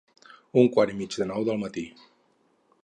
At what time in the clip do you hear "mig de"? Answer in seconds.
1.03-1.29